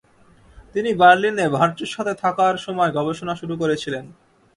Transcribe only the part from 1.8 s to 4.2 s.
সাথে থাকার সময় গবেষণা শুরু করেছিলেন।